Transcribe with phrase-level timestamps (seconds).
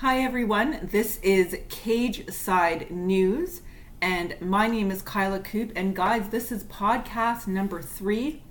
[0.00, 0.88] Hi, everyone.
[0.90, 3.60] This is Cage Side News,
[4.00, 5.72] and my name is Kyla Coop.
[5.76, 8.42] And guys, this is podcast number three,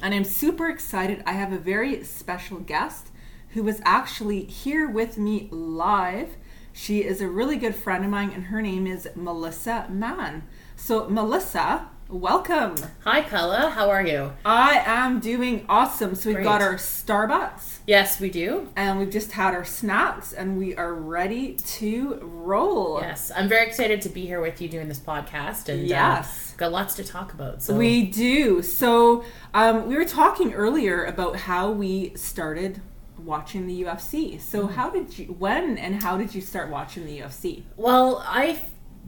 [0.00, 1.24] and I'm super excited.
[1.26, 3.08] I have a very special guest
[3.54, 6.36] who is actually here with me live.
[6.72, 10.44] She is a really good friend of mine, and her name is Melissa Mann.
[10.76, 12.76] So, Melissa, welcome.
[13.04, 13.70] Hi, Kyla.
[13.70, 14.32] How are you?
[14.44, 16.14] I am doing awesome.
[16.14, 16.44] So, we've Great.
[16.44, 18.68] got our Starbucks Yes, we do.
[18.76, 22.98] and we've just had our snacks and we are ready to roll.
[23.00, 26.54] Yes, I'm very excited to be here with you doing this podcast, and uh, Yes.
[26.56, 27.62] got lots to talk about.
[27.62, 28.62] So We do.
[28.62, 32.80] So, um, we were talking earlier about how we started
[33.18, 34.40] watching the UFC.
[34.40, 34.74] So, Mm-hmm.
[34.74, 37.62] how did you, when and how did you start watching the UFC?
[37.76, 38.60] well, I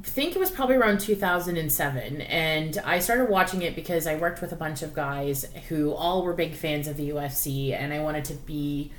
[0.02, 4.52] think it was probably around 2007, and I started watching it because I worked with
[4.52, 8.24] a bunch of guys who all were big fans of the UFC, and I wanted
[8.26, 8.92] to be.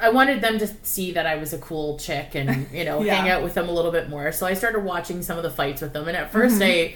[0.00, 3.16] I wanted them to see that I was a cool chick and, you know, Yeah.
[3.16, 4.32] hang out with them a little bit more.
[4.32, 6.08] So I started watching some of the fights with them.
[6.08, 6.38] And at mm-hmm.
[6.38, 6.94] 1st I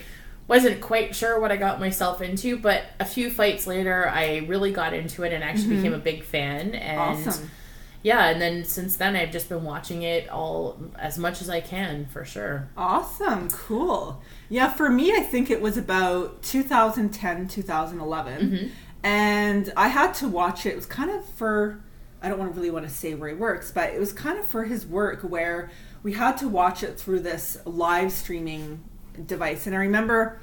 [0.49, 4.73] wasn't quite sure what I got myself into, but a few fights later, I really
[4.73, 5.77] got into it and actually mm-hmm.
[5.77, 6.75] became a big fan.
[6.75, 7.51] And Awesome.
[8.05, 11.63] Yeah, and then since then, I've just been watching it all as much as I
[11.63, 12.69] can for sure.
[12.77, 13.49] Awesome.
[13.49, 14.23] Cool.
[14.51, 18.51] Yeah, for me, I think it was about 2010, 2011.
[18.51, 18.67] Mm-hmm.
[19.03, 20.75] And I had to watch it.
[20.75, 21.83] It was kind of for,
[22.21, 24.39] I don't want to really want to say where he works, but it was kind
[24.39, 25.71] of for his work where
[26.03, 28.85] we had to watch it through this live streaming
[29.25, 29.67] device.
[29.67, 30.43] And I remember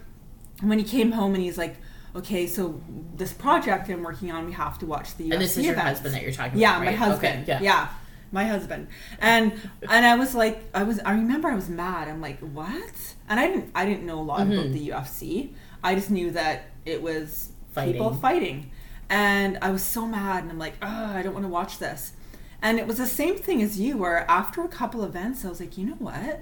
[0.61, 1.77] when he came home and he's like,
[2.15, 2.81] okay, so
[3.15, 5.73] this project I'm working on, we have to watch the UFC And this is your
[5.73, 6.59] events." husband that you're talking about.
[6.59, 7.43] Yeah, about, my husband.
[7.43, 7.61] Okay, yeah.
[7.61, 7.87] yeah.
[8.31, 8.87] my husband.
[9.19, 9.53] And
[9.89, 10.99] and I was like, I was.
[10.99, 12.07] I remember I was mad.
[12.07, 13.15] I'm like, what?
[13.29, 13.71] And I didn't.
[13.75, 15.53] I didn't know a lot about the UFC.
[15.83, 18.19] I just knew that it was people Fighting.
[18.19, 18.71] fighting,
[19.09, 20.43] and I was so mad.
[20.43, 22.13] And I'm like, oh, I don't want to watch this.
[22.61, 25.59] And it was the same thing as you, where after a couple events, I was
[25.59, 26.41] like, you know what?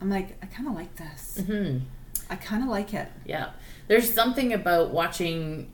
[0.00, 1.42] I'm like, I kind of like this.
[1.46, 1.78] Hmm.
[2.30, 3.08] I kind of like it.
[3.24, 3.50] Yeah.
[3.88, 5.70] There's something about watching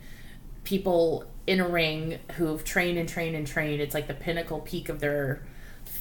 [0.64, 3.80] people in a ring who've trained and trained and trained.
[3.80, 5.42] It's like the pinnacle peak of their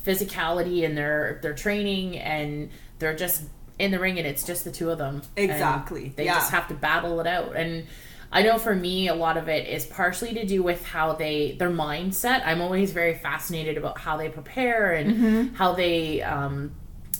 [0.06, 3.44] physicality and their their training and they're just
[3.80, 5.22] in the ring and it's just the two of them.
[5.38, 6.10] And Exactly.
[6.16, 6.36] they Yeah.
[6.36, 7.56] just have to battle it out.
[7.56, 7.88] And
[8.32, 11.56] I know for me a lot of it is partially to do with how they
[11.58, 12.44] their mindset.
[12.46, 15.56] I'm always very fascinated about how they prepare and Mm-hmm.
[15.56, 16.72] how they um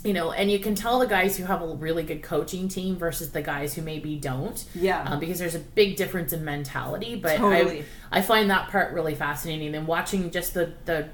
[0.04, 2.96] you know, and you can tell the guys who have a really good coaching team
[2.96, 4.66] versus the guys who maybe don't.
[4.74, 5.04] Yeah.
[5.04, 7.16] Um, because there's a big difference in mentality.
[7.16, 7.86] But Totally.
[8.12, 9.76] I, I find that part really fascinating.
[9.76, 11.10] And watching just the, the,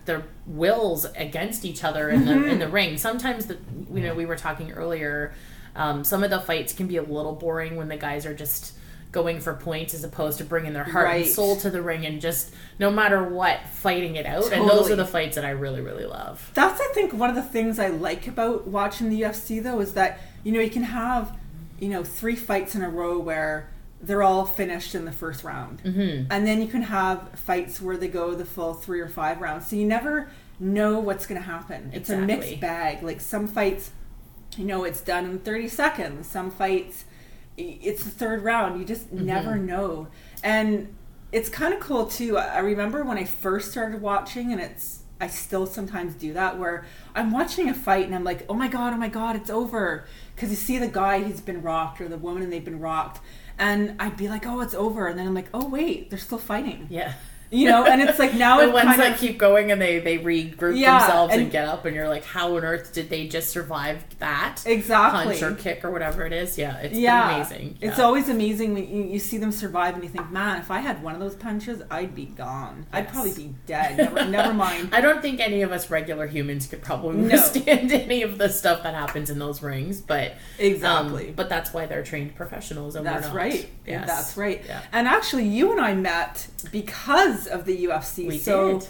[0.45, 2.41] wills against each other in Mm-hmm.
[2.41, 2.97] the in the ring.
[2.97, 3.57] Sometimes the
[3.93, 5.33] you know we were talking earlier.
[5.75, 8.76] Um, some of the fights can be a little boring when the guys are just
[9.11, 11.25] going for points as opposed to bringing their heart Right.
[11.25, 14.51] and soul to the ring and just no matter what fighting it out.
[14.51, 16.51] And those are the fights that I really really love.
[16.53, 19.93] That's I think one of the things I like about watching the UFC though is
[19.93, 21.37] that you know you can have
[21.79, 23.69] you know three fights in a row where
[24.01, 26.31] they're all finished in the first round, mm-hmm.
[26.31, 29.67] and then you can have fights where they go the full three or five rounds.
[29.67, 30.29] So you never
[30.59, 31.91] know what's going to happen.
[31.93, 33.01] It's a mixed bag.
[33.01, 33.91] Like some fights,
[34.55, 36.27] you know, it's done in thirty seconds.
[36.27, 37.05] Some fights,
[37.57, 38.79] it's the third round.
[38.79, 39.25] You just Mm-hmm.
[39.25, 40.07] never know,
[40.43, 40.93] and
[41.31, 42.37] it's kind of cool too.
[42.37, 46.59] I I remember when I first started watching, and it's I still sometimes do that
[46.59, 46.85] where
[47.15, 50.05] I'm watching a fight and I'm like, oh my god, oh my god, it's over,
[50.35, 53.19] because you see the guy he's been rocked or the woman and they've been rocked,
[53.57, 56.37] and I'd be like, oh, it's over, and then I'm like, oh wait, they're still
[56.37, 57.13] fighting, Yeah.
[57.49, 59.99] You know, and it's like now the ones kind that of keep going and they
[59.99, 63.09] they regroup Yeah, themselves and, and- get up and you're like how on earth did
[63.09, 67.35] they just survive that exactly punch or kick or whatever it is yeah it's yeah,
[67.35, 70.71] amazing It's always amazing when you, you see them survive and you think, man, if
[70.71, 72.85] I had one of those punches, I'd be gone.
[72.91, 73.97] I'd probably be dead.
[73.97, 74.89] Never, never mind.
[74.93, 77.35] I don't think any of us regular humans could probably No.
[77.35, 81.29] withstand any of the stuff that happens in those rings, but Exactly.
[81.29, 83.69] Um, but that's why they're trained professionals, and That's right.
[83.85, 84.07] Yes.
[84.07, 84.63] That's right.
[84.65, 84.81] Yeah.
[84.91, 88.25] And actually, you and I met because of the UFC.
[88.27, 88.89] We so, did.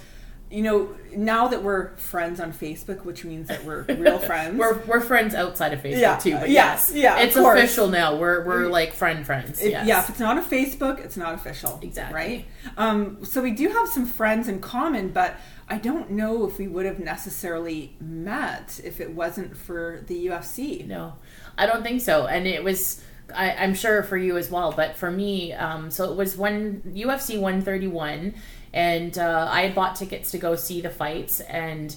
[0.49, 4.57] you know, now that we're friends on Facebook, which means that we're real friends.
[4.57, 8.15] We're, we're friends outside of Facebook Yeah, too, but yes, yeah, it's official now.
[8.15, 9.59] We're we're like friend friends.
[9.59, 9.85] If- yes.
[9.87, 11.79] Yeah, if it's not a Facebook, it's not official.
[11.81, 12.15] Exactly.
[12.15, 12.45] Right?
[12.77, 15.35] Um, so we do have some friends in common, but
[15.69, 20.87] I don't know if we would have necessarily met if it wasn't for the UFC.
[20.87, 21.15] No,
[21.57, 22.25] I don't think so.
[22.25, 23.03] And it was,
[23.35, 26.81] I, I'm sure for you as well, but for me, um, so it was one
[26.87, 28.33] UFC 131,
[28.73, 31.95] and uh, I had bought tickets to go see the fights, and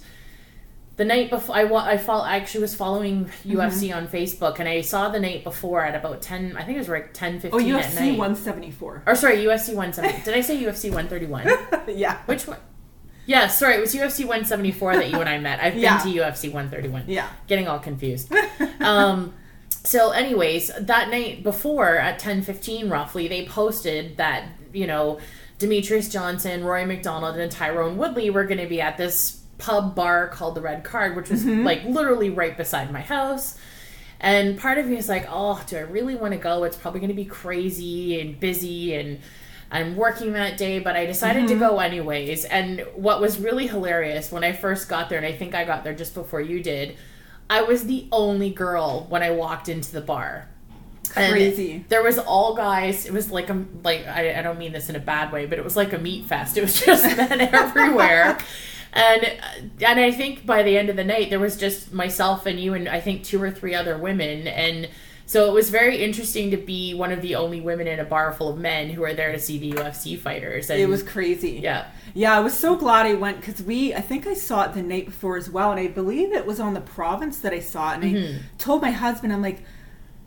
[0.96, 4.68] the night before I wa- I fol- I actually was following UFC on Facebook, and
[4.68, 6.56] I saw the night before at about 10.
[6.56, 8.18] I think it was like 10, 15 Oh, at UFC night.
[8.18, 9.02] 174.
[9.06, 10.24] Or sorry, UFC 170.
[10.24, 11.48] Did I say UFC 131?
[11.96, 12.18] yeah.
[12.26, 12.58] Which one?
[13.26, 15.60] Yeah, sorry, it was UFC 174 that you and I met.
[15.62, 15.98] I've been Yeah.
[16.00, 17.04] to UFC 131.
[17.06, 17.28] Yeah.
[17.46, 18.30] Getting all confused.
[18.80, 19.32] um,
[19.84, 25.18] so, anyways, that night before at 10:15 roughly, they posted that you know
[25.58, 30.28] Demetrious Johnson, Rory MacDonald, and Tyron Woodley were going to be at this pub bar
[30.28, 31.64] called the Red Card, which was mm-hmm.
[31.64, 33.58] like literally right beside my house.
[34.18, 36.64] And part of me is like, oh, do I really want to go?
[36.64, 39.20] It's probably going to be crazy and busy and
[39.70, 41.60] I'm working that day, but I decided to mm-hmm.
[41.60, 42.44] go anyways.
[42.44, 45.84] And what was really hilarious when I first got there, and I think I got
[45.84, 46.96] there just before you did,
[47.50, 50.48] I was the only girl when I walked into the bar.
[51.16, 51.84] And Crazy.
[51.88, 53.04] there was all guys.
[53.04, 55.58] It was like a like I, I don't mean this in a bad way, but
[55.58, 56.56] it was like a meat fest.
[56.56, 58.38] It was just men everywhere.
[58.92, 59.24] And
[59.80, 62.74] and I think by the end of the night there was just myself and you
[62.74, 64.88] and I think two or three other women and
[65.30, 68.32] so it was very interesting to be one of the only women in a bar
[68.32, 70.68] full of men who are there to see the UFC fighters.
[70.70, 71.60] And It was crazy.
[71.62, 71.86] yeah.
[72.14, 74.82] Yeah, I was so glad I went because we, I think I saw it the
[74.82, 75.70] night before as well.
[75.70, 78.02] And I believe it was on the province that I saw it.
[78.02, 78.38] And Mm-hmm.
[78.38, 79.62] I told my husband, I'm like,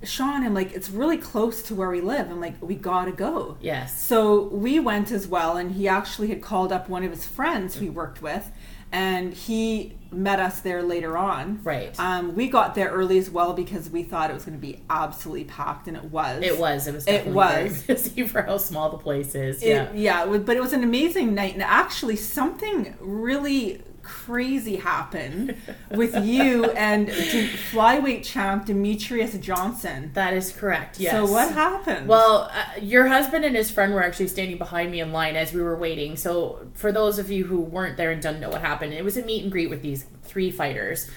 [0.04, 2.30] Sean, I'm like, it's really close to where we live.
[2.32, 3.58] I'm like, we gotta go.
[3.62, 4.02] Yes.
[4.02, 5.58] So we went as well.
[5.58, 8.52] And he actually had called up one of his friends who he worked with.
[8.92, 11.60] And he met us there later on.
[11.64, 11.98] Right.
[12.00, 14.82] Um, we got there early as well because we thought it was going to be
[14.90, 16.44] absolutely packed, and it was.
[16.44, 16.88] It was.
[16.88, 17.08] It was.
[17.08, 17.84] It was.
[17.88, 19.62] busy for how small the place is.
[19.62, 19.92] It- yeah.
[19.94, 25.56] yeah, but it was an amazing night, and actually something really crazy happened
[25.92, 30.12] with you and flyweight champ Demetrious Johnson.
[30.14, 31.00] That is correct.
[31.00, 31.14] Yes.
[31.14, 32.08] So what happened?
[32.08, 35.54] Well, uh, your husband and his friend were actually standing behind me in line as
[35.54, 36.16] we were waiting.
[36.18, 39.18] So, for those of you who weren't there and don't know what happened, it was
[39.18, 41.10] a meet and greet with these three fighters.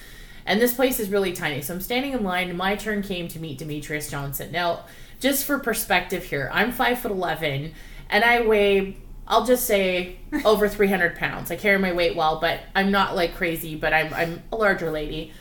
[0.45, 1.61] And this place is really tiny.
[1.61, 4.51] So, I'm standing in line, and my turn came to meet Demetrious Johnson.
[4.51, 4.85] Now,
[5.19, 7.73] just for perspective here, I'm 5 foot 11
[8.09, 11.51] and I weigh, I'll just say, over 300 pounds.
[11.51, 14.91] I carry my weight well, but I'm not like crazy, but I'm, I'm a larger
[14.91, 15.33] lady.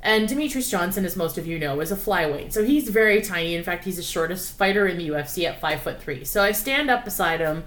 [0.00, 2.52] And Demetrious Johnson, as most of you know, is a flyweight.
[2.52, 3.54] So he's very tiny.
[3.54, 6.24] In fact, he's the shortest fighter in the UFC at five foot three.
[6.24, 7.64] So I stand up beside him.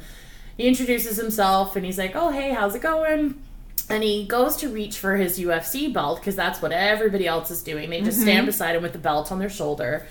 [0.57, 3.41] He introduces himself and he's like, "Oh, hey, how's it going?"
[3.89, 7.61] And he goes to reach for his UFC belt because that's what everybody else is
[7.61, 7.89] doing.
[7.89, 8.45] They just stand mm-hmm.
[8.45, 10.07] beside him with the belt on their shoulder.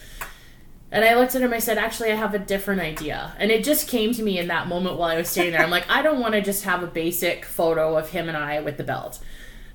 [0.93, 1.53] And I looked at him.
[1.53, 4.49] I said, "Actually, I have a different idea." And it just came to me in
[4.49, 5.63] that moment while I was standing there.
[5.63, 8.61] I'm like, I don't want to just have a basic photo of him and I
[8.61, 9.21] with the belt.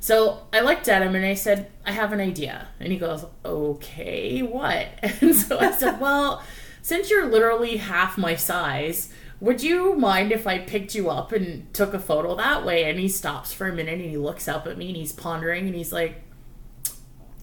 [0.06, 2.68] So I looked at him and I said, I have an idea.
[2.80, 4.88] And he goes, Okay, what?
[5.22, 6.44] And so I said, Well,
[6.84, 11.74] since you're literally half my size, would you mind if I picked you up and
[11.74, 12.88] took a photo that way?
[12.88, 15.66] And he stops for a minute and he looks up at me and he's pondering
[15.66, 16.22] and he's like,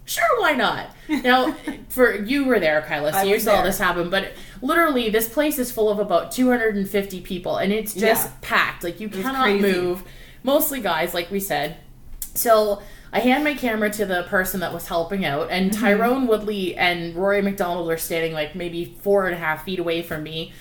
[0.05, 0.89] Sure, why not?
[1.09, 1.53] Now,
[1.89, 3.65] for you were there, Kyla, so I you saw there.
[3.67, 4.11] this happen.
[4.11, 8.33] But literally, this place is full of about 250 people, and it's just Yeah.
[8.41, 8.85] packed.
[8.85, 9.61] Like you was cannot crazy.
[9.63, 10.03] move.
[10.43, 11.77] Mostly guys, like we said.
[12.35, 12.83] So
[13.13, 15.85] I hand my camera to the person that was helping out, and Mm-hmm.
[15.85, 20.03] Tyron Woodley and Rory MacDonald are standing like maybe four and a half feet away
[20.03, 20.53] from me.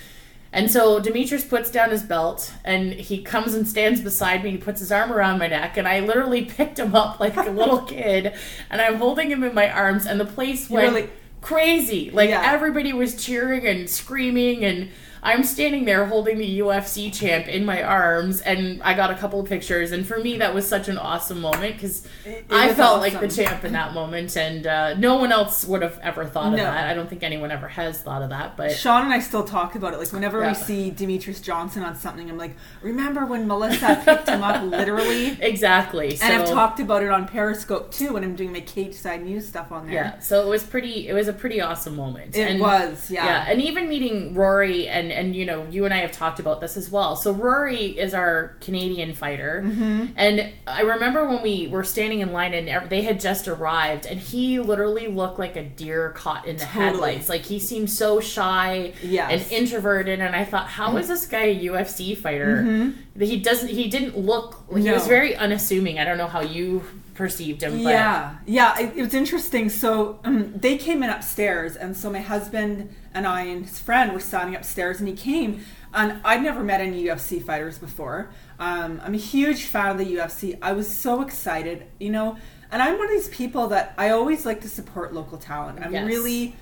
[0.54, 4.52] And so Demetrious puts down his belt and he comes and stands beside me.
[4.52, 7.50] He puts his arm around my neck, and I literally picked him up like a
[7.50, 8.34] little kid,
[8.70, 12.12] and I'm holding him in my arms, and the place went like- crazy.
[12.12, 12.42] Like Yeah.
[12.54, 14.90] everybody was cheering and screaming, and
[15.24, 19.40] I'm standing there holding the UFC champ in my arms, and I got a couple
[19.40, 19.92] of pictures.
[19.92, 22.08] And for me, that was such an awesome moment because
[22.50, 26.00] I felt like the champ in that moment, and uh, no one else would have
[26.02, 26.88] ever thought of that.
[26.90, 28.72] I don't think anyone ever has thought of that, but.
[28.72, 29.98] Sean and I still talk about it.
[30.00, 30.50] Like whenever Yeah.
[30.50, 35.38] we see Demetrious Johnson on something, I'm like, remember when Melissa picked him up literally?
[35.52, 36.16] Exactly.
[36.16, 39.24] So, And I've talked about it on Periscope too when I'm doing my Cage Side
[39.24, 39.96] News stuff on there.
[39.96, 41.08] Yeah, so it was pretty.
[41.08, 42.36] It was a pretty awesome moment.
[42.36, 43.26] It and, was, yeah.
[43.26, 46.62] Yeah, and even meeting Rory and and you know you and I have talked about
[46.62, 47.16] this as well.
[47.16, 50.06] So Rory is our Canadian fighter, Mm-hmm.
[50.16, 54.20] and I remember when we were standing in line and they had just arrived, and
[54.20, 56.84] he literally looked like a deer caught in the Totally.
[56.86, 57.30] headlights.
[57.30, 59.32] Like he seemed so shy Yes.
[59.32, 62.94] and introverted, and I thought, how is this guy a UFC fighter?
[63.20, 63.70] He doesn't.
[63.70, 64.64] He didn't look.
[64.70, 65.10] He was Mm-hmm.
[65.10, 66.00] Very unassuming.
[66.00, 66.84] I don't know how you
[67.22, 67.72] perceived him.
[67.84, 69.70] But Yeah, yeah, it, it was interesting.
[69.70, 74.12] So um, they came in upstairs, and so my husband and I and his friend
[74.14, 75.64] were standing upstairs, and he came,
[75.94, 78.32] and I'd never met any UFC fighters before.
[78.60, 80.58] Um, I'm a huge fan of the UFC.
[80.62, 82.38] I was so excited, you know,
[82.72, 85.80] and I'm one of these people that I always like to support local talent.
[85.84, 86.08] I'm Yes.
[86.08, 86.56] really,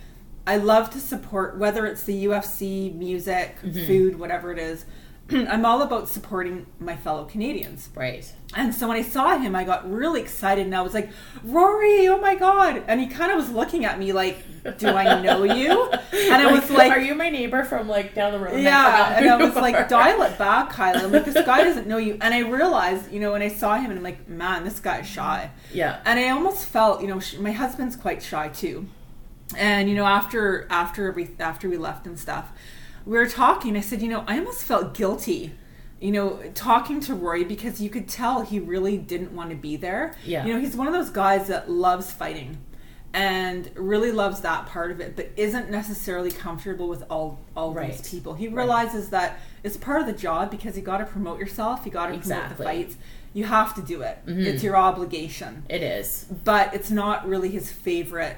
[0.48, 3.86] I love to support whether it's the UFC, music, Mm-hmm.
[3.88, 4.86] food, whatever it is.
[5.50, 7.89] I'm all about supporting my fellow Canadians.
[7.95, 8.31] Right.
[8.55, 11.09] And so when I saw him, I got really excited and I was like,
[11.43, 12.83] Rory, oh my God.
[12.88, 14.38] And he kind of was looking at me like,
[14.77, 15.91] do I know you?
[15.91, 18.59] And I was like, Are you my neighbor from like down the road?
[18.59, 19.07] Yeah.
[19.19, 21.03] And I was like, dial it back, Kyla.
[21.03, 22.17] I'm like, this guy doesn't know you.
[22.21, 25.07] And I realized, you know, when I saw him and I'm like, man, this guy's
[25.07, 25.51] shy.
[25.74, 26.00] Yeah.
[26.05, 28.88] And I almost felt, you know, my husband's quite shy too.
[29.57, 32.51] And you know, after after we after we left and stuff,
[33.06, 33.75] we were talking.
[33.77, 35.53] I said, you know, I almost felt guilty,
[36.00, 39.75] you know, talking to Rory because you could tell he really didn't want to be
[39.75, 40.15] there.
[40.25, 40.46] Yeah.
[40.46, 42.58] You know, he's one of those guys that loves fighting
[43.12, 47.91] and really loves that part of it, but isn't necessarily comfortable with all all Right.
[47.91, 48.36] these people.
[48.36, 48.58] He Right.
[48.58, 51.82] realizes that it's part of the job because you got to promote yourself.
[51.86, 52.98] You got to promote the fights.
[53.34, 54.20] You have to do it.
[54.27, 54.46] Mhm.
[54.46, 56.25] It's your obligation It is.
[56.44, 58.38] but it's not really his favorite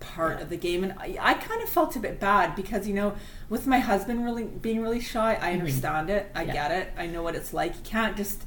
[0.00, 0.42] part Yeah.
[0.44, 3.14] of the game and I, I kind of felt a bit bad because you know
[3.48, 6.48] with my husband really being really shy i understand it i Mm-hmm.
[6.48, 6.54] Yeah.
[6.54, 8.44] get it i know what it's like you can't just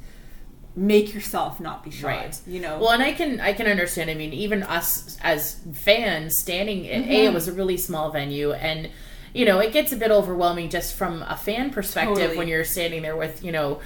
[0.75, 2.39] make yourself not be shy Right.
[2.48, 4.10] you know Well, and I can I can understand.
[4.10, 7.12] I mean, even us as fans standing, a Mm-hmm.
[7.12, 8.89] it was a really small venue, and
[9.34, 12.38] you know it gets a bit overwhelming just from a fan perspective Totally.
[12.38, 13.81] when you're standing there with you know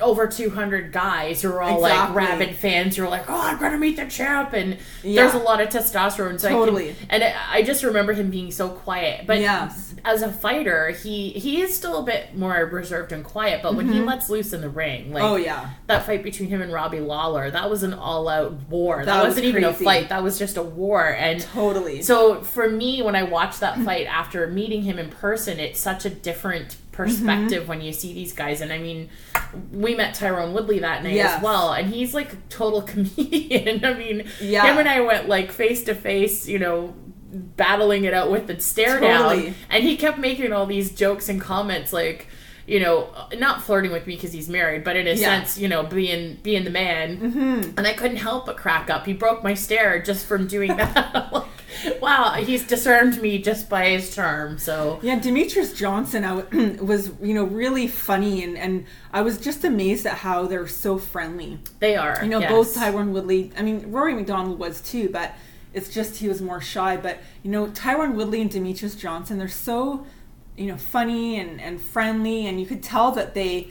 [0.00, 3.78] over 200 guys who are all like rabid fans who are like, oh, I'm gonna
[3.78, 5.22] meet the champ, and Yeah.
[5.22, 6.40] there's a lot of testosterone.
[6.40, 6.90] So Totally.
[6.90, 9.94] I can, and I just remember him being so quiet, but Yes.
[10.04, 13.62] as a fighter, he he is still a bit more reserved and quiet.
[13.62, 15.32] But when he lets loose in the ring, like Mm-hmm.
[15.32, 18.98] oh yeah that fight between him and Robbie Lawler, that was an all out war.
[18.98, 21.06] That, That was wasn't even a fight, that was just a war.
[21.06, 25.58] And totally so for me, when I watched that fight after meeting him in person,
[25.58, 28.60] it's such a different perspective when you see these guys.
[28.60, 29.08] And I mean,
[29.72, 31.38] we met Tyron Woodley that night Yes.
[31.38, 33.84] as well, and he's like a total comedian.
[33.84, 34.64] I mean, Yeah.
[34.70, 36.94] him and I went like face to face, you know,
[37.32, 39.44] battling it out with the stare Totally.
[39.46, 42.28] down, and he kept making all these jokes and comments like.
[42.64, 43.08] You know,
[43.40, 45.16] not flirting with me because he's married, but in a Yeah.
[45.16, 47.70] sense, you know, being being the man, mm-hmm.
[47.76, 49.04] and I couldn't help but crack up.
[49.04, 51.28] He broke my stare just from doing that.
[51.32, 51.42] Like,
[52.02, 54.58] wow, he's disarmed me just by his charm.
[54.58, 59.38] So Yeah, Demetrious Johnson I w- was, you know, really funny, and, and I was
[59.38, 61.58] just amazed at how they're so friendly.
[61.80, 62.50] they are, You know, yes.
[62.50, 63.50] both Tyron Woodley.
[63.56, 65.32] I mean, Rory MacDonald was too, but
[65.74, 66.96] it's just he was more shy.
[66.96, 70.06] But you know, Tyron Woodley and Demetrious Johnson, they're so,
[70.56, 73.70] you know, funny and, and friendly, and you could tell that they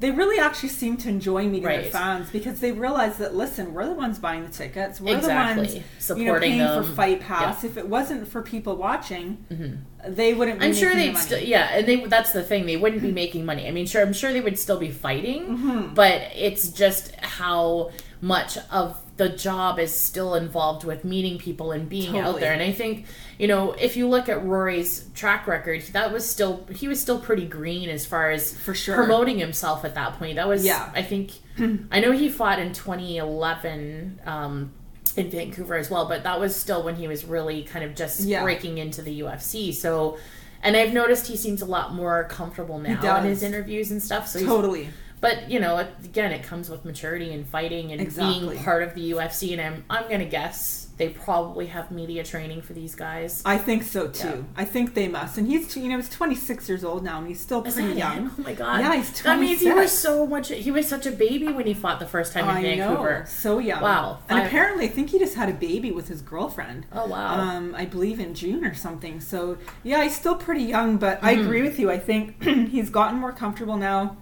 [0.00, 3.86] they really actually seem to enjoy meeting their fans because they realize that listen, we're
[3.86, 5.54] the ones buying the tickets, we're Exactly.
[5.54, 6.84] the ones you know Supporting paying them.
[6.84, 7.64] for Fight Pass.
[7.64, 10.14] If it wasn't for people watching, Mm-hmm.
[10.14, 10.60] they wouldn't.
[10.60, 11.18] Be I'm sure they'd money.
[11.24, 12.66] still, yeah, and they that's the thing.
[12.66, 13.66] They wouldn't be making money.
[13.66, 15.94] I mean, sure, I'm sure they would still be fighting, Mm-hmm.
[15.94, 17.90] but it's just how
[18.20, 22.52] much of the job is still involved with meeting people and being out there.
[22.52, 23.06] And I think,
[23.38, 27.20] you know, if you look at Rory's track record, that was still he was still
[27.20, 28.94] pretty green as far as For sure.
[28.94, 30.36] promoting himself at that point.
[30.36, 30.90] That was, Yeah.
[30.94, 31.32] I think,
[31.90, 34.20] I know he fought in 2011.
[34.26, 34.72] Um,
[35.16, 38.20] in Vancouver as well, but that was still when he was really kind of just
[38.20, 38.42] Yeah.
[38.44, 39.74] breaking into the UFC.
[39.74, 40.16] So,
[40.62, 44.28] and I've noticed he seems a lot more comfortable now in his interviews and stuff.
[44.28, 44.90] So, he's, Totally.
[45.20, 48.48] But you know, again, it comes with maturity and fighting and Exactly.
[48.50, 49.52] being part of the UFC.
[49.52, 53.40] And I'm, I'm gonna guess they probably have media training for these guys.
[53.44, 54.26] I think so too.
[54.28, 54.42] Yeah.
[54.56, 55.38] I think they must.
[55.38, 58.26] And he's, you know, he's 26 years old now, and he's still pretty young.
[58.26, 58.32] it?
[58.38, 58.80] Oh my god!
[58.80, 59.22] Yeah, he's 26.
[59.22, 60.48] That means he was so much.
[60.48, 63.20] He was such a baby when he fought the first time in I Vancouver.
[63.20, 63.80] know, so young.
[63.82, 64.18] Wow.
[64.28, 66.86] And I- apparently, I think he just had a baby with his girlfriend.
[66.92, 67.38] Oh wow!
[67.38, 69.20] Um, I believe in June or something.
[69.20, 71.26] So yeah, he's still pretty young, but Mm-hmm.
[71.26, 71.90] I agree with you.
[71.90, 74.16] I think he's gotten more comfortable now.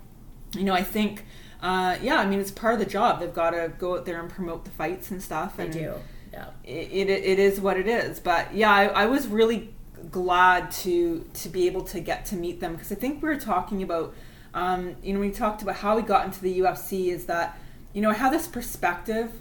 [0.57, 1.25] You know, I think,
[1.61, 3.21] uh, yeah, I mean, it's part of the job.
[3.21, 5.57] They've got to go out there and promote the fights and stuff.
[5.57, 5.95] they do.
[6.33, 6.47] Yeah.
[6.65, 8.21] it, it, it is what it is.
[8.21, 9.73] But yeah, I, I was really
[10.11, 13.37] glad to to be able to get to meet them because I think we were
[13.41, 14.15] talking about,
[14.55, 17.59] um, you know, we talked about how we got into the UFC is that,
[17.93, 19.33] you know, I have this perspective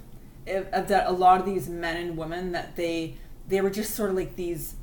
[0.48, 3.17] of, of that a lot of these men and women that they
[3.48, 4.75] they were just sort of like these,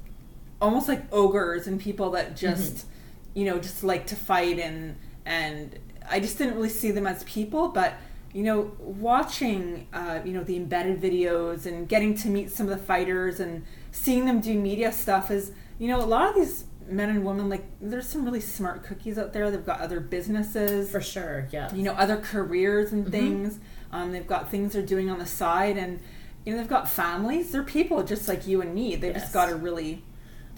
[0.61, 2.87] almost like ogres and people that just,
[3.35, 5.79] you know, just like to fight and and
[6.13, 7.95] I just didn't really see them as people, but
[8.35, 12.79] you know, watching, uh, you know, the embedded videos and getting to meet some of
[12.79, 16.65] the fighters and seeing them do media stuff is, you know, a lot of these
[16.89, 19.51] men and women, like, there's some really smart cookies out there.
[19.51, 21.47] They've got other businesses, For sure.
[21.53, 21.75] Yeah.
[21.75, 23.13] you know, other careers and Mm-hmm.
[23.13, 23.59] things.
[23.93, 26.01] Um, they've got things they're doing on the side and,
[26.47, 27.53] you know, they've got families.
[27.53, 28.97] They're people just like you and me.
[28.97, 29.25] They've Yes.
[29.25, 30.03] just got a really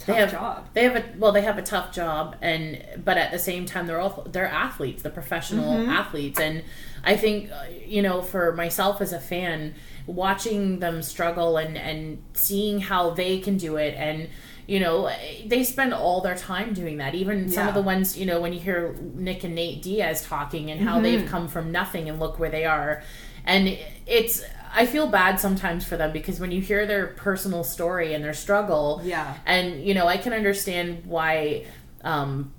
[0.06, 0.66] they have job.
[0.74, 3.86] they have a well they have a tough job and but at the same time
[3.86, 5.90] they're all they're athletes the professional Mm-hmm.
[5.90, 6.62] athletes and
[7.04, 9.74] i think uh, you know for myself as a fan
[10.06, 14.28] watching them struggle and and seeing how they can do it and
[14.66, 15.10] you know,
[15.44, 17.14] they spend all their time doing that.
[17.14, 20.70] Even some of the ones, you know, when you hear Nick and Nate Diaz talking
[20.70, 21.02] and how Mm-hmm.
[21.02, 23.02] they've come from nothing and look where they are.
[23.44, 24.42] And it's,
[24.76, 28.35] I feel bad sometimes for them because when you hear their personal story and their
[28.35, 29.35] struggle, Yeah.
[29.47, 31.66] and you know, I can understand why
[32.02, 32.52] um,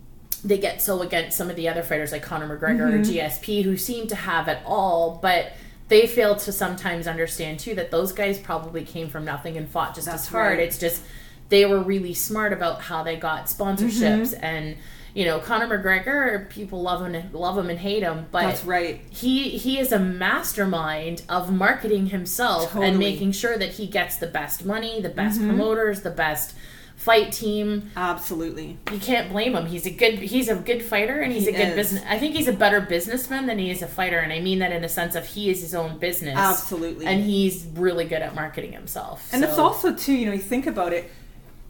[0.44, 2.96] they get so against some of the other fighters like Conor McGregor Mm-hmm.
[2.96, 5.54] or GSP who seem to have it all, but
[5.88, 9.94] they fail to sometimes understand too that those guys probably came from nothing and fought
[9.94, 10.58] just That's as hard.
[10.58, 10.68] right.
[10.68, 11.02] It's just
[11.50, 14.44] they were really smart about how they got sponsorships Mm-hmm.
[14.46, 14.78] and
[15.16, 19.02] you know Conor McGregor people love him love him and hate him but That's right.
[19.10, 22.88] he he is a mastermind of marketing himself Totally.
[22.90, 25.50] and making sure that he gets the best money, the best mm-hmm.
[25.50, 26.54] promoters, the best
[26.98, 27.92] fight team.
[27.96, 28.78] Absolutely.
[28.92, 29.66] You can't blame him.
[29.66, 31.76] He's a good he's a good fighter and he's He a good is.
[31.76, 32.04] business.
[32.08, 34.72] I think he's a better businessman than he is a fighter and I mean that
[34.72, 36.38] in the sense of he is his own business.
[36.38, 37.06] Absolutely.
[37.06, 39.30] And he's really good at marketing himself.
[39.32, 41.10] And So- it's also too, you know, you think about it,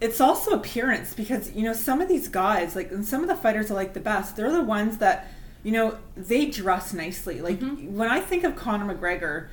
[0.02, 3.36] it's also appearance because you know some of these guys, like and some of the
[3.36, 5.28] fighters are like the best, they're the ones that
[5.64, 7.42] you know they dress nicely.
[7.42, 7.96] Like Mm-hmm.
[7.96, 9.48] when I think of Conor McGregor,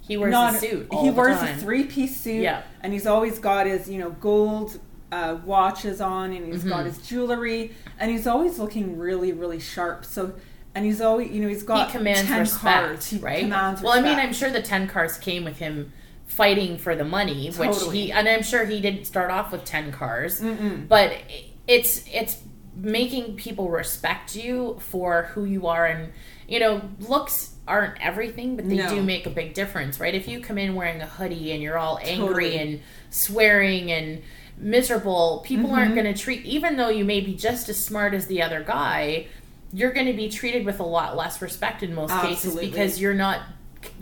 [0.00, 0.88] he wears not a suit.
[1.00, 1.56] He wears time.
[1.58, 2.62] a three piece suit, Yeah.
[2.80, 4.80] and he's always got his you know gold
[5.12, 6.68] uh, watches on, and he's Mm-hmm.
[6.70, 10.04] got his jewelry, and he's always looking really really sharp.
[10.04, 10.34] So.
[10.76, 13.06] And he's always, you know, he's got he commands 10 respect, cars.
[13.08, 13.42] He right?
[13.42, 14.18] commands well, I mean.
[14.18, 15.92] I'm sure the ten cars came with him
[16.26, 19.92] fighting for the money, which he and I'm sure he didn't start off with ten
[19.92, 20.40] cars,
[20.88, 21.12] but
[21.66, 22.38] it's it's
[22.76, 26.12] making people respect you for who you are, and
[26.48, 28.88] you know, looks aren't everything, but they No.
[28.90, 30.14] do make a big difference, right?
[30.14, 32.58] If you come in wearing a hoodie and you're all angry Totally.
[32.58, 34.20] and swearing and
[34.58, 35.74] miserable, people Mm-hmm.
[35.78, 38.62] aren't going to treat, even though you may be just as smart as the other
[38.62, 39.26] guy,
[39.72, 43.14] you're going to be treated with a lot less respect in most cases because you're
[43.14, 43.40] not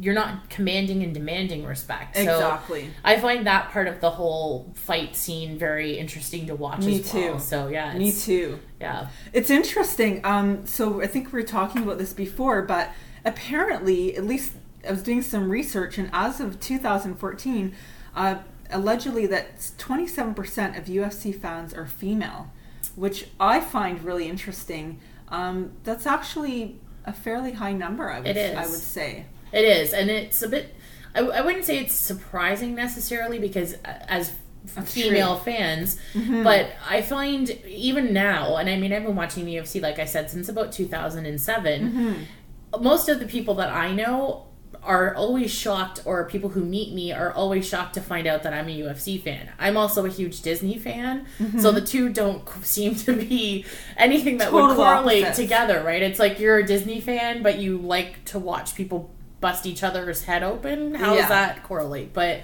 [0.01, 2.17] you're not commanding and demanding respect.
[2.17, 2.91] So Exactly.
[3.05, 7.13] I find that part of the whole fight scene very interesting to watch Me as
[7.15, 7.35] well.
[7.35, 7.39] too.
[7.41, 8.59] So yeah, Me too.
[8.81, 9.09] yeah.
[9.33, 10.21] It's interesting.
[10.25, 12.91] Um, so I think we were talking about this before, but
[13.25, 14.53] apparently, at least
[14.87, 17.75] I was doing some research, and as of 2014,
[18.15, 18.37] uh,
[18.71, 22.51] allegedly that 27% of UFC fans are female,
[22.97, 24.99] which I find really interesting.
[25.29, 28.11] Um, that's actually a fairly high number.
[28.11, 28.57] I would, It is.
[28.57, 29.27] I would say.
[29.53, 30.75] It is, and it's a bit.
[31.15, 34.33] I, I wouldn't say it's surprising necessarily because uh, as
[34.75, 36.43] That's female fans, mm-hmm.
[36.43, 40.07] but I find even now, and I mean I've been watching the UFC like I
[40.07, 41.83] said since about 2007.
[41.83, 42.83] Mm-hmm.
[42.83, 44.47] Most of the people that I know
[44.83, 48.53] are always shocked, or people who meet me are always shocked to find out that
[48.53, 49.51] I'm a UFC fan.
[49.59, 51.75] I'm also a huge Disney fan, so mm-hmm.
[51.75, 53.65] the two don't seem to be
[53.97, 55.37] anything that would correlate opposites.
[55.37, 56.03] together, right?
[56.03, 60.23] It's like you're a Disney fan, but you like to watch people bust each other's
[60.23, 60.95] head open.
[60.95, 61.21] How Yeah.
[61.21, 62.15] does that correlate?
[62.15, 62.41] But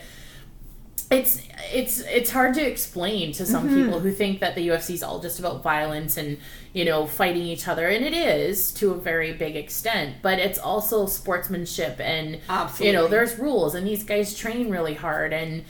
[1.11, 1.41] it's
[1.73, 3.85] it's it's hard to explain to some Mm-hmm.
[3.85, 6.37] people who think that the UFC is all just about violence and
[6.75, 10.17] you know fighting each other, and it is to a very big extent.
[10.21, 12.41] But it's also sportsmanship, and
[12.79, 15.33] you know there's rules, and these guys train really hard.
[15.33, 15.65] And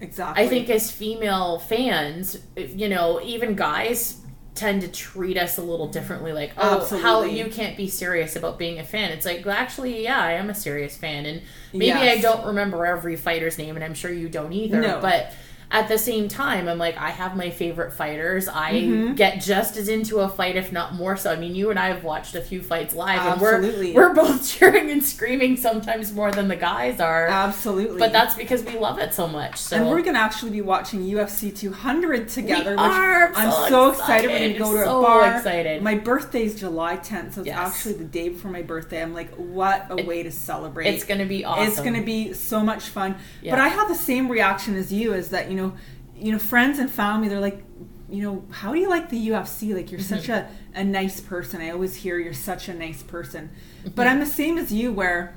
[0.00, 0.44] Exactly.
[0.44, 4.16] I think as female fans, you know, even guys
[4.58, 8.58] tend to treat us a little differently like oh how you can't be serious about
[8.58, 9.12] being a fan.
[9.12, 11.42] It's like well, actually yeah i am a serious fan and
[11.72, 15.00] maybe i don't remember every fighter's name and i'm sure you don't either No.
[15.00, 15.32] but
[15.70, 19.14] at the same time i'm like i have my favorite fighters i Mm-hmm.
[19.14, 21.88] get just as into a fight if not more so i mean you and i
[21.88, 23.88] have watched a few fights live Absolutely.
[23.88, 27.98] and we're we're both cheering and screaming sometimes more than the guys are Absolutely.
[27.98, 30.60] but that's because we love it so much so And we're going to actually be
[30.62, 32.70] watching UFC 200 together.
[32.72, 33.28] which are.
[33.34, 34.30] I'm I'm so excited.
[34.30, 35.36] We're going to go to So a bar.
[35.36, 35.82] excited.
[35.82, 37.58] My birthday's July 10th, so it's Yes.
[37.58, 39.02] actually the day before my birthday.
[39.02, 40.86] I'm like, what a way to celebrate.
[40.86, 43.16] it's gonna be awesome It's going to be so much fun.
[43.42, 43.52] Yeah.
[43.52, 45.74] But I have the same reaction as you is that, you know,
[46.16, 47.62] you know, friends and family, they're like,
[48.10, 49.74] you know, how do you like the UFC?
[49.74, 50.76] Like, you're such mm-hmm.
[50.76, 51.60] a, a nice person.
[51.60, 53.50] I always hear you're such a nice person.
[53.80, 53.90] Mm-hmm.
[53.90, 55.36] But I'm the same as you, where,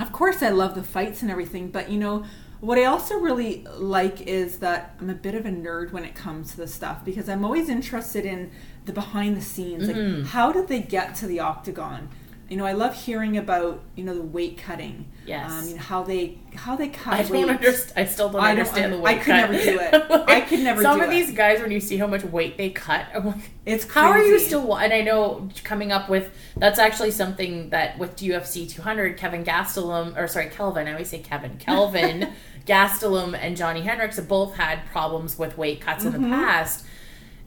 [0.00, 2.24] of course, I love the fights and everything, but, you know,
[2.60, 6.14] what I also really like is that I'm a bit of a nerd when it
[6.14, 8.50] comes to this stuff because I'm always interested in
[8.86, 9.86] the behind the scenes.
[9.86, 10.24] Like, mm-hmm.
[10.24, 12.08] how did they get to the octagon?
[12.48, 15.06] You know, I love hearing about you know the weight cutting.
[15.26, 15.50] Yes.
[15.50, 17.92] Um, you know how they how they cut I don't understand.
[17.96, 19.50] I still don't I don't understand the weight I could cut.
[19.50, 20.24] never do it.
[20.28, 21.10] I could never Some of it.
[21.10, 24.22] these guys, when you see how much weight they cut, I'm like, It's how are
[24.22, 24.76] you still?
[24.76, 30.16] And I know coming up with that's actually something that with UFC 200, Kevin Gastelum,
[30.16, 30.86] or sorry, Kelvin.
[30.86, 31.56] I always say Kevin.
[31.58, 32.32] Kelvin
[32.66, 36.22] Gastelum and Johnny Hendricks have both had problems with weight cuts in Mm-hmm.
[36.22, 36.84] the past.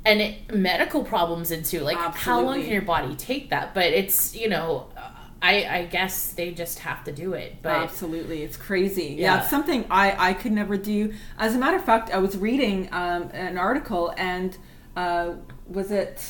[0.06, 3.74] And it, medical problems into Like, how long can your body take that?
[3.74, 4.88] But it's, you know,
[5.42, 7.58] I, I guess they just have to do it.
[7.62, 9.16] But Absolutely, it's crazy.
[9.18, 9.36] Yeah.
[9.36, 9.42] Yeah.
[9.42, 11.14] it's something I I could never do.
[11.38, 14.58] As a matter of fact, I was reading um, an article, and
[14.96, 15.34] uh,
[15.68, 16.24] was it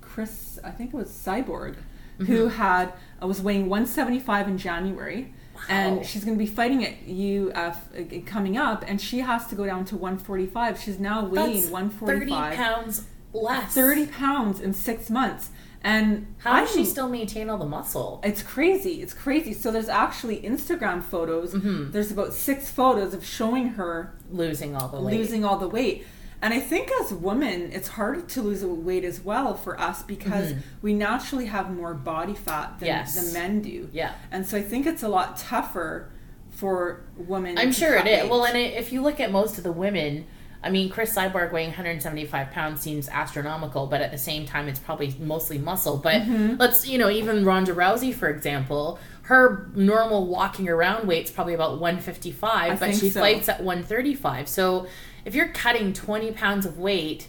[0.00, 0.58] Cris?
[0.64, 1.76] I think it was Cyborg,
[2.18, 2.56] who Mm-hmm.
[2.56, 5.32] had uh, was weighing 175 in January.
[5.58, 5.64] Wow.
[5.68, 9.54] And she's going to be fighting at UF uh, coming up, and she has to
[9.54, 10.80] go down to 145.
[10.80, 12.50] She's now weighing that's 145.
[12.50, 13.74] 30 pounds less.
[13.74, 15.50] 30 pounds in six months.
[15.80, 18.20] And How does she still maintain all the muscle?
[18.24, 19.00] it's crazy.
[19.00, 19.52] It's crazy.
[19.52, 21.52] So there's actually Instagram photos.
[21.92, 25.16] There's about six photos of showing her Losing all the weight.
[25.16, 26.04] losing all the weight.
[26.40, 30.54] And I think as women, it's harder to lose weight as well for us because
[30.82, 33.14] we naturally have more body fat than, Yes.
[33.16, 33.88] than men do.
[33.92, 34.12] Yeah.
[34.30, 36.10] And so I think it's a lot tougher
[36.50, 37.58] for women.
[37.58, 38.22] I'm sure it is.
[38.22, 38.30] weight.
[38.30, 40.26] Well, and it, if you look at most of the women,
[40.62, 44.80] I mean, Cris Cyborg weighing 175 pounds seems astronomical, but at the same time, it's
[44.80, 45.96] probably mostly muscle.
[45.96, 46.54] But Mm-hmm.
[46.58, 51.78] let's, you know, even Ronda Rousey, for example, her normal walking around weight's probably about
[51.80, 53.20] 155, I but she so.
[53.20, 54.48] fights at 135.
[54.48, 54.86] So
[55.28, 57.28] if you're cutting 20 pounds of weight,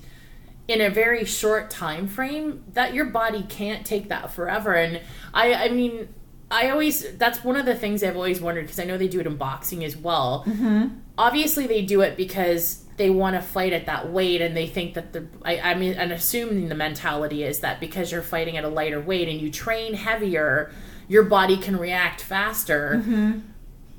[0.69, 4.73] in a very short time frame that your body can't take that forever.
[4.75, 5.01] And
[5.33, 6.07] i i mean
[6.51, 9.19] i always that's one of the things i've always wondered because i know they do
[9.19, 10.45] it in boxing as well.
[10.47, 10.99] Mm-hmm.
[11.17, 14.93] Obviously they do it because they want to fight at that weight and they think
[14.93, 18.63] that the I, I mean and assuming the mentality is that because you're fighting at
[18.63, 20.71] a lighter weight and you train heavier
[21.07, 22.97] your body can react faster.
[22.97, 23.39] Mm-hmm.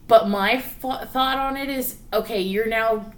[0.07, 3.11] But my f- thought on it is okay you're now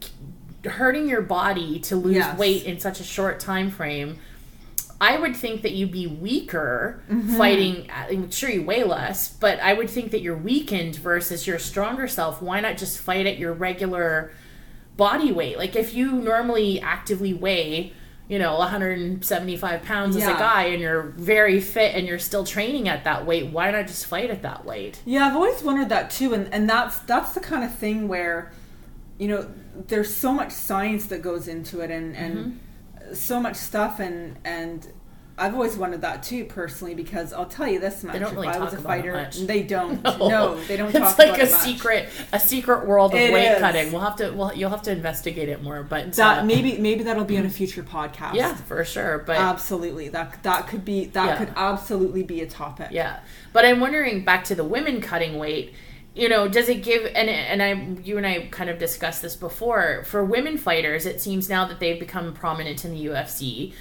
[0.65, 2.39] hurting your body to lose Yes.
[2.39, 4.19] weight in such a short time frame
[5.01, 7.37] i would think that you'd be weaker Mm-hmm.
[7.37, 11.59] fighting i'm sure you weigh less but i would think that you're weakened versus your
[11.59, 14.31] stronger self why not just fight at your regular
[14.97, 17.93] body weight like if you normally actively weigh
[18.29, 22.89] you know 175 pounds as a guy and you're very fit and you're still training
[22.89, 26.11] at that weight why not just fight at that weight Yeah, I've always wondered that
[26.11, 28.53] too, and and that's that's the kind of thing where,
[29.23, 29.43] you know,
[29.89, 33.15] there's so much science that goes into it, and and Mm-hmm.
[33.15, 34.79] so much stuff, and and
[35.39, 38.55] I've always wanted that too personally because I'll tell you this much: don't really if
[38.57, 40.03] I was a fighter, they don't.
[40.35, 41.61] No, they don't it's talk like about a it much.
[41.63, 43.59] secret, a secret world of It weight is.
[43.59, 43.93] cutting.
[43.93, 45.83] We'll have to, well, you'll have to investigate it more.
[45.83, 48.35] But That uh, maybe maybe that'll be on a future podcast.
[48.35, 49.19] yeah, for sure.
[49.19, 50.09] But absolutely.
[50.09, 51.37] That that could be that Yeah.
[51.41, 52.89] could absolutely be a topic.
[52.91, 53.21] yeah,
[53.55, 55.75] but I'm wondering back to the women cutting weight.
[56.15, 57.73] You know, does it give and and I
[58.05, 61.07] you and I kind of discussed this before for women fighters?
[61.07, 63.73] It seems now that they've become prominent in the UFC.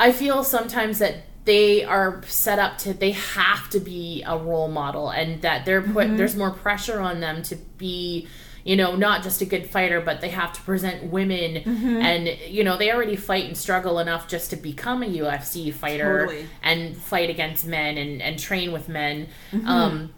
[0.00, 4.68] I feel sometimes that they are set up to they have to be a role
[4.68, 6.16] model and that they're put Mm-hmm.
[6.16, 8.26] there's more pressure on them to be
[8.64, 11.96] you know not just a good fighter but they have to present women Mm-hmm.
[11.98, 16.26] and you know they already fight and struggle enough just to become a UFC fighter
[16.26, 16.46] Totally.
[16.64, 19.68] and fight against men and and train with men Mm-hmm.
[19.68, 20.12] um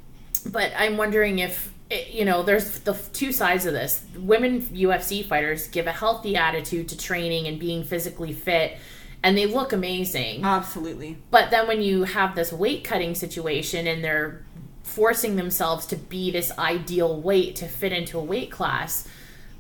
[0.50, 5.22] but I'm wondering if it- you know there's the two sides of this women UFC
[5.24, 8.76] fighters give a healthy attitude to training and being physically fit
[9.22, 11.16] and they look amazing Absolutely.
[11.30, 14.42] but then when you have this weight cutting situation and they're
[14.82, 19.06] forcing themselves to be this ideal weight to fit into a weight class,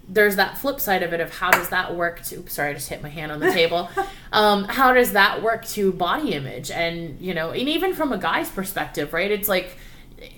[0.08, 2.72] there's that flip side of it of how does that work to oops, sorry, I
[2.72, 3.90] just hit my hand on the table.
[4.32, 6.70] um, how does that work to body image?
[6.70, 9.30] And you know, and even from a guy's perspective, right?
[9.30, 9.76] It's like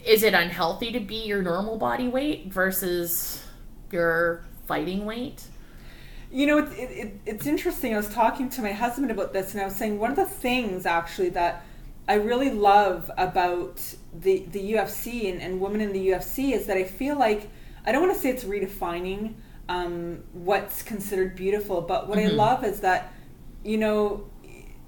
[0.04, 3.42] is it unhealthy to be your normal body weight versus
[3.90, 5.44] your fighting weight?
[6.32, 7.94] You know, it, it, it, it's interesting.
[7.94, 10.26] I was talking to my husband about this, and I was saying one of the
[10.26, 11.64] things actually that
[12.08, 16.76] I really love about the the UFC and, and women in the UFC is that
[16.76, 17.48] I feel like
[17.84, 19.34] I don't want to say it's redefining
[19.68, 23.12] um, what's considered beautiful, but what I love is that
[23.64, 24.28] you know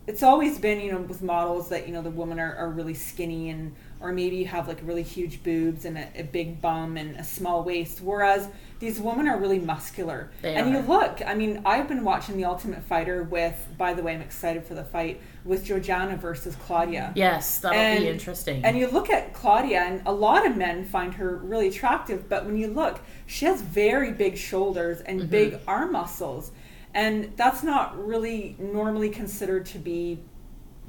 [0.07, 2.95] it's always been you know with models that you know the women are, are really
[2.95, 6.97] skinny and or maybe you have like really huge boobs and a, a big bum
[6.97, 8.49] and a small waist whereas
[8.81, 12.45] these women are really muscular They and you look i mean i've been watching the
[12.45, 17.13] ultimate fighter with by the way i'm excited for the fight with georgiana versus claudia
[17.15, 18.65] Yes, that'll And- be interesting.
[18.65, 22.45] and you look at Claudia, and a lot of men find her really attractive, but
[22.47, 25.31] when you look, she has very big shoulders and Mm-hmm.
[25.31, 26.53] big arm muscles.
[26.95, 30.21] And that's not really normally considered to be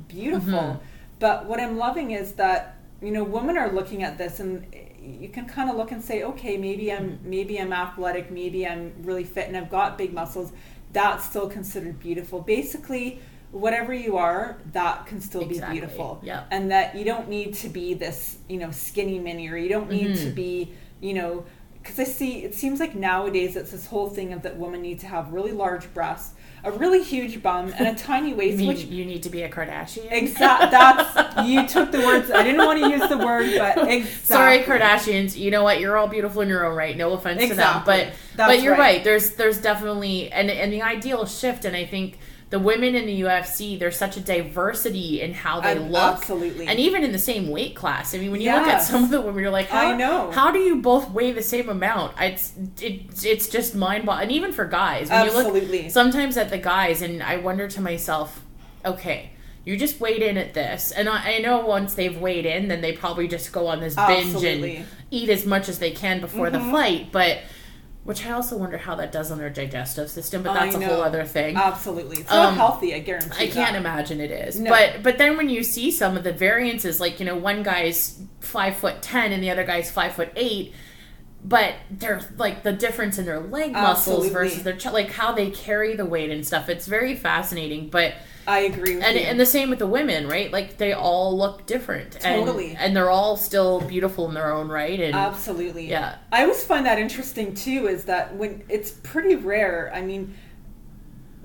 [0.07, 0.53] beautiful.
[0.53, 0.83] Mm-hmm.
[1.19, 4.65] But what I'm loving is that, you know, women are looking at this and
[5.01, 7.29] you can kind of look and say, okay, maybe I'm Mm-hmm.
[7.29, 10.51] maybe I'm athletic, maybe I'm really fit and I've got big muscles.
[10.93, 12.39] That's still considered beautiful.
[12.39, 13.19] Basically,
[13.51, 15.75] whatever you are, that can still Exactly.
[15.75, 16.47] be beautiful Yep.
[16.51, 19.89] and that you don't need to be this you know skinny mini or you don't
[19.91, 20.35] need to Mhm.
[20.35, 21.45] be you know
[21.81, 24.99] because I see it seems like nowadays it's this whole thing of that women need
[25.01, 26.33] to have really large breasts,
[26.65, 28.57] a really huge bum, and a tiny You, waist.
[28.57, 30.07] mean which you need to be a Kardashian.
[30.11, 30.69] Exactly.
[30.71, 32.31] that's you took the words.
[32.31, 34.01] I didn't want to use the word, but exactly.
[34.23, 35.37] Sorry, Kardashians.
[35.37, 35.79] You know what?
[35.79, 36.95] You're all beautiful in your own right.
[36.95, 38.79] No offense to them, but That's but you're right.
[38.97, 39.03] right.
[39.03, 42.17] There's there's definitely and and the ideal shift, and I think
[42.53, 46.67] the women in the UFC there's such a diversity in how they Ab- look, absolutely.
[46.67, 48.13] and even in the same weight class.
[48.13, 50.29] I mean, when you look at some of the women, you're like, how, I know.
[50.31, 52.13] how do you both weigh the same amount?
[52.21, 54.23] It's it, it's just mind boggling.
[54.25, 55.81] And even for guys, when you Absolutely.
[55.83, 58.43] look sometimes at the guys, and I wonder to myself,
[58.85, 59.31] okay.
[59.65, 62.81] You just weighed in at this, and I, I know once they've weighed in, then
[62.81, 64.75] they probably just go on this binge Absolutely.
[64.75, 66.65] and eat as much as they can before Mm-hmm.
[66.67, 67.11] the fight.
[67.13, 67.39] But
[68.03, 70.43] which I also wonder how that does on their digestive system.
[70.43, 71.55] But that's a whole other thing.
[71.55, 72.93] Absolutely, it's not Um, healthy.
[72.93, 73.45] I guarantee.
[73.45, 73.75] I can't that.
[73.75, 74.59] imagine it is.
[74.59, 74.69] No.
[74.69, 78.19] But but then when you see some of the variances, like you know, one guy's
[78.41, 80.73] five foot ten and the other guy's five foot eight,
[81.45, 84.29] but they're like the difference in their leg muscles Absolutely.
[84.29, 86.67] versus their ch- like how they carry the weight and stuff.
[86.69, 87.89] It's very fascinating.
[87.89, 88.15] But
[88.47, 89.21] I agree with and you.
[89.23, 90.51] and the same with the women, right?
[90.51, 92.15] Like they all look different.
[92.25, 92.75] And- Totally.
[92.79, 94.99] And, they're all still beautiful in their own right.
[94.99, 95.89] And Absolutely.
[95.89, 96.15] Yeah.
[96.31, 97.87] I always find that interesting too.
[97.87, 99.91] Is that when it's pretty rare.
[99.93, 100.35] I mean,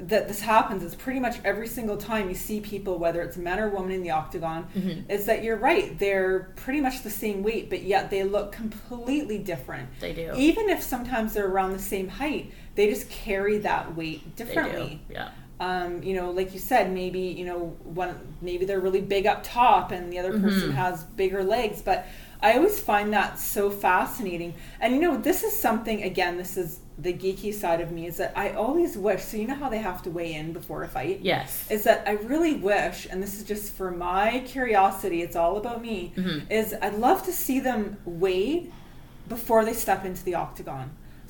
[0.00, 3.58] that this happens is pretty much every single time you see people, whether it's men
[3.58, 5.10] or women in the octagon, Mm-hmm.
[5.10, 5.98] is that you're right.
[5.98, 9.88] They're pretty much the same weight, but yet they look completely different.
[9.98, 10.32] They do.
[10.36, 15.00] Even if sometimes they're around the same height, they just carry that weight differently.
[15.10, 15.30] Yeah.
[15.60, 19.40] um, you know, like you said, maybe you know, one maybe they're really big up
[19.42, 20.74] top, and the other person Mhm.
[20.84, 21.82] has bigger legs.
[21.82, 22.06] But
[22.40, 24.54] I always find that so fascinating.
[24.80, 26.36] And you know, this is something again.
[26.38, 28.06] This is the geeky side of me.
[28.06, 29.22] Is that I always wish.
[29.24, 31.18] So you know how they have to weigh in before a fight.
[31.22, 31.68] Yes.
[31.68, 35.22] Is that I really wish, and this is just for my curiosity.
[35.26, 36.12] It's all about me.
[36.16, 36.48] Mhm.
[36.58, 38.68] Is I'd love to see them weigh
[39.28, 40.86] before they step into the octagon.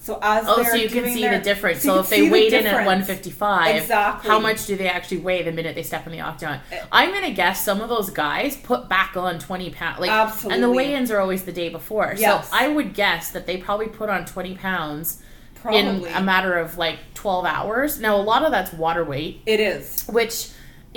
[0.09, 1.85] So as Oh, so you can see their- the difference.
[1.85, 4.31] you So, if they the weighed in at 155, Exactly.
[4.31, 6.61] how much do they actually weigh the minute they step in the octagon?
[6.73, 6.79] Eh.
[6.91, 10.01] I'm gonna guess some of those guys put back on 20 pounds.
[10.01, 10.11] Like,
[10.51, 12.15] and the weigh-ins are always the day before.
[12.17, 12.49] Yes.
[12.49, 15.19] So I would guess that they probably put on 20 pounds
[15.61, 15.81] Probably.
[15.81, 18.01] in a matter of like 12 hours.
[18.01, 20.05] Now a lot of that's water weight, It is.
[20.09, 20.49] which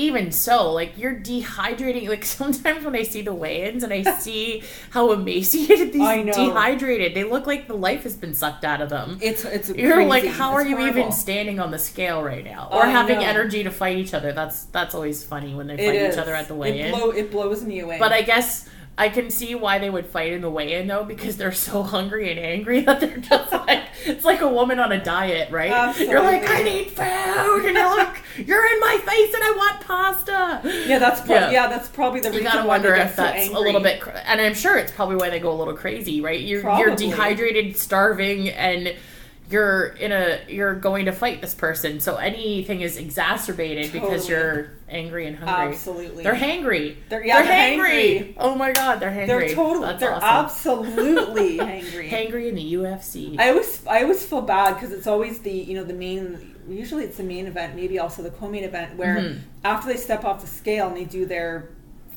[0.01, 2.07] even so, like you're dehydrating.
[2.09, 7.23] Like sometimes when I see the weigh-ins and I see how emaciated these dehydrated, they
[7.23, 9.17] look like the life has been sucked out of them.
[9.21, 9.69] It's it's.
[9.69, 10.09] You're crazy.
[10.09, 13.19] like, how are It's you even standing on the scale right now, or I having
[13.19, 13.25] know.
[13.25, 14.31] energy to fight each other?
[14.33, 16.91] That's that's always funny when they It fight each other at the weigh-in.
[16.91, 17.99] blow, it blows me away.
[17.99, 18.67] But I guess
[19.01, 22.29] I can see why they would fight in the weigh-in though, because they're so hungry
[22.29, 25.97] and angry that they're just like it's like a woman on a diet, right?
[25.99, 29.81] You're like, I need food, and you're like, you're in my face, and I want
[29.81, 30.61] pasta.
[30.87, 31.51] yeah, that's pro- Yeah.
[31.51, 31.67] yeah.
[31.67, 34.11] that's probably the You reason gotta why wonder if so that's a little bit, cr-
[34.11, 36.39] and I'm sure it's probably why they go a little crazy, right?
[36.39, 38.95] You're you're dehydrated, starving, and
[39.51, 41.99] you're in a you're going to fight this person.
[41.99, 45.73] So anything is exacerbated because you're angry and hungry.
[45.73, 46.23] Absolutely.
[46.23, 46.95] They're hangry.
[47.09, 48.19] They're- yeah, they're hangry.
[48.19, 48.33] hangry.
[48.37, 49.27] Oh my god, they're hangry.
[49.27, 49.85] They're totally.
[49.87, 50.45] That's they're awesome.
[50.45, 52.09] absolutely hangry.
[52.09, 53.39] hangry in the UFC.
[53.39, 57.03] I always I always feel bad because it's always the you know the main usually
[57.03, 59.39] it's the main event maybe also the co-main event where Mhm.
[59.63, 61.69] after they step off the scale and they do their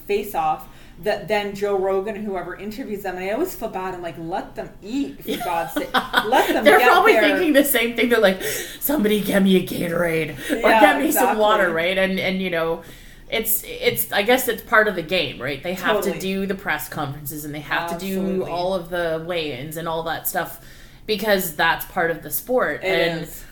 [0.06, 0.68] face off
[1.02, 4.54] that then Joe Rogan whoever interviews them and I always feel bad I'm like let
[4.54, 8.08] them eat for God's sake let them They're probably their- thinking the same thing.
[8.10, 8.40] They're like,
[8.80, 11.98] somebody get me a Gatorade or Yeah, get me some water, right?
[11.98, 12.82] And and you know,
[13.30, 15.60] it's it's I guess it's part of the game, right?
[15.62, 16.12] They have Totally.
[16.14, 19.88] to do the press conferences and they have to do all of the weigh-ins and
[19.88, 20.64] all that stuff
[21.06, 22.82] because that's part of the sport.
[22.84, 23.43] It and is.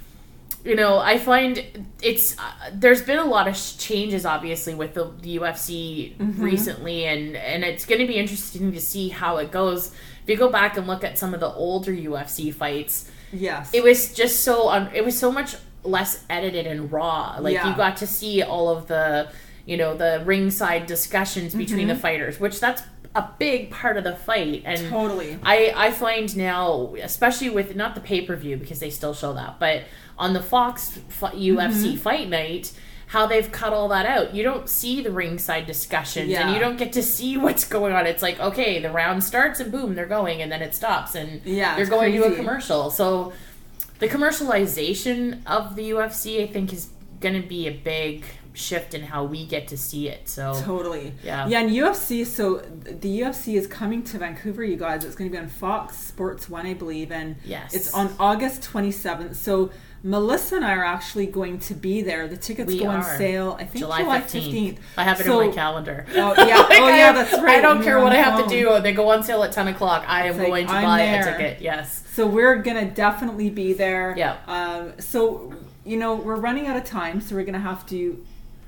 [0.65, 1.65] You know, I find
[2.03, 6.43] it's uh, there's been a lot of sh- changes, obviously, with the, the UFC Mm-hmm.
[6.43, 9.89] recently, and and it's going to be interesting to see how it goes.
[10.23, 13.83] If you go back and look at some of the older UFC fights, yes it
[13.83, 17.37] was just so un- it was so much less edited and raw.
[17.41, 17.71] Like Yeah.
[17.71, 19.31] you got to see all of the
[19.67, 21.89] you know the ringside discussions between Mm-hmm.
[21.89, 22.83] the fighters, which that's
[23.15, 27.95] a big part of the fight, and totally I, I find now, especially with not
[27.95, 29.83] the pay per view because they still show that, but
[30.23, 31.97] on the Fox UFC Mm-hmm.
[31.97, 32.73] Fight Night,
[33.09, 34.35] how they've cut all that out.
[34.35, 38.07] You don't see the ringside discussions and you don't get to see what's going on.
[38.07, 41.43] It's like, okay, the round starts and boom, they're going, and then it stops, and
[41.45, 42.91] Yeah, it's going to a commercial.
[42.91, 43.33] So
[43.99, 46.89] the commercialization of the UFC, I think, is
[47.21, 50.29] going to be a big shift in how we get to see it.
[50.29, 51.15] So Totally.
[51.25, 51.49] Yeah.
[51.49, 55.05] Yeah, and UFC, so the UFC is coming to Vancouver, you guys.
[55.05, 57.75] It's going to be on Fox Sports 1, I believe, and Yes.
[57.75, 59.37] it's on August 27th.
[59.37, 59.71] So
[60.05, 62.27] Melissa and I are actually going to be there.
[62.27, 64.53] The tickets We go on sale, I think July July 15th.
[64.53, 64.79] 15th.
[64.97, 66.05] I have it So- in my calendar.
[66.11, 66.13] Oh,
[66.47, 66.67] yeah.
[66.71, 67.59] Oh, yeah, that's right.
[67.59, 68.81] I don't care what I have to do.
[68.81, 70.05] They go on sale at 10 o'clock.
[70.09, 71.29] I am like, going to I'm buy there.
[71.29, 71.63] a ticket.
[71.63, 72.03] Yes.
[72.13, 74.15] So we're gonna definitely be there.
[74.19, 74.37] Yeah.
[74.47, 78.23] Um, so you know we're running out of time, so we're gonna have to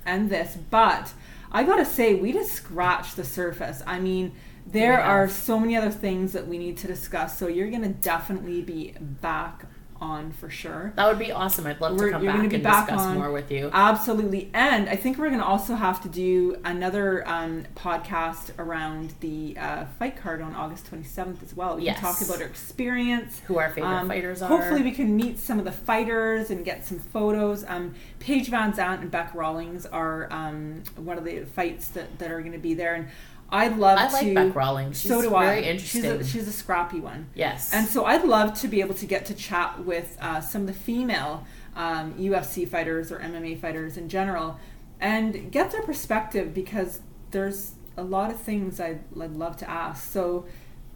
[0.07, 0.57] end this.
[0.71, 1.13] But
[1.53, 3.83] I gotta say, we just scratched the surface.
[3.87, 4.33] I mean,
[4.67, 5.07] there have.
[5.11, 7.37] are so many other things that we need to discuss.
[7.39, 9.67] So you're gonna definitely be back
[10.01, 10.93] on for sure.
[10.97, 11.67] That would be awesome.
[11.67, 13.71] I'd love We're- to come back and back discuss on- more with you.
[13.73, 14.51] Absolutely.
[14.53, 19.57] And I think we're going to also have to do another um, podcast around the
[19.59, 21.77] uh, fight card on August 27th as well.
[21.77, 21.99] We Yes.
[22.01, 23.41] can talk about our experience.
[23.47, 24.49] Who our favorite Um, fighters are.
[24.49, 27.65] Hopefully, we can meet some of the fighters and get some photos.
[27.69, 32.41] Um, Paige VanZant and Bec Rawlings are um, one of the fights that, that are
[32.41, 32.95] going to be there.
[32.95, 33.09] And
[33.51, 34.15] I'd love I to.
[34.15, 35.01] like Bec Rawlings.
[35.01, 35.69] She's so do very I.
[35.71, 36.03] interesting.
[36.03, 37.29] She's a, she's a scrappy one.
[37.35, 37.73] yes.
[37.73, 40.67] And so I'd love to be able to get to chat with uh, some of
[40.67, 44.59] the female um, UFC fighters or MMA fighters in general
[45.01, 50.11] and get their perspective because there's a lot of things I'd, I'd love to ask.
[50.11, 50.47] So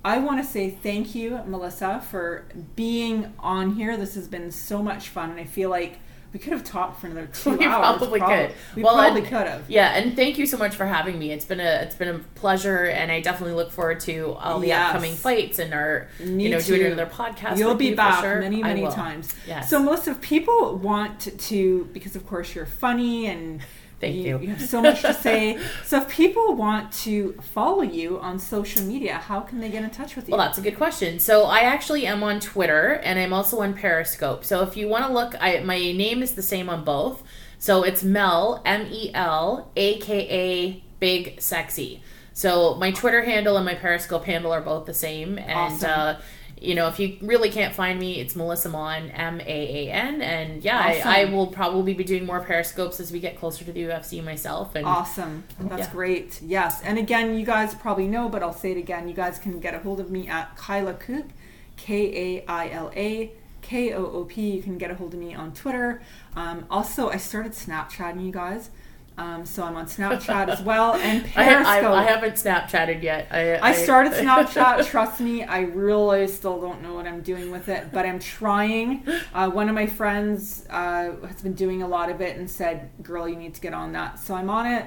[0.05, 3.97] I want to say thank you, Melissa, for being on here.
[3.97, 5.99] This has been so much fun, and I feel like
[6.33, 7.99] we could have talked for another two We hours.
[7.99, 8.57] probably prob- could.
[8.77, 9.69] We Well, probably could have.
[9.69, 11.31] Yeah, and thank you so much for having me.
[11.33, 14.69] It's been a it's been a pleasure, and I definitely look forward to all the
[14.69, 14.87] Yes.
[14.89, 17.57] upcoming fights and our Me you know doing another podcast.
[17.59, 18.41] You'll be you for back sure.
[18.41, 19.35] many, many times.
[19.47, 19.71] Yes.
[19.71, 23.61] So, most of people want to, because of course you're funny and
[24.01, 24.39] Thank you.
[24.39, 25.59] you have so much to say.
[25.85, 29.91] So, if people want to follow you on social media, how can they get in
[29.91, 30.37] touch with you?
[30.37, 31.19] Well, that's a good question.
[31.19, 34.45] So I actually am on Twitter and I'm also on Periscope.
[34.45, 37.23] So if you want to look, I my name is the same on both.
[37.59, 42.03] So it's Mel M E L A K A Big Sexy.
[42.33, 45.39] So my Twitter handle and my Periscope handle are both the same.
[45.39, 45.91] And Awesome.
[45.91, 46.15] uh,
[46.61, 50.21] you know, if you really can't find me, it's Melissa Maan M A A N.
[50.23, 51.09] And yeah, Awesome.
[51.09, 54.23] I, I will probably be doing more Periscopes as we get closer to the UFC
[54.25, 54.75] myself.
[54.75, 55.45] And Awesome.
[55.61, 55.93] That's Yeah.
[55.93, 56.41] great.
[56.43, 56.83] Yes.
[56.83, 59.09] And again, you guys probably know, but I'll say it again.
[59.09, 61.33] You guys can get a hold of me at Kaila Koop,
[61.77, 64.51] K A I L A K O O P.
[64.51, 66.01] You can get a hold of me on Twitter.
[66.37, 68.71] Um, also, I started Snapchatting you guys.
[69.19, 71.91] Um, so I'm on Snapchat as well and I, Periscope.
[71.91, 73.27] I, I haven't Snapchatted yet.
[73.33, 74.87] I, I started Snapchat.
[74.87, 79.05] Trust me, I really still don't know what I'm doing with it, but I'm trying.
[79.35, 82.91] Uh, one of my friends uh, has been doing a lot of it and said,
[83.03, 84.87] "Girl, you need to get on that." So I'm on it.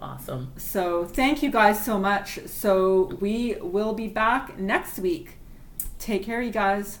[0.00, 0.52] awesome.
[0.56, 2.38] So thank you guys so much.
[2.46, 5.36] So we will be back next week.
[5.98, 7.00] Take care, you guys.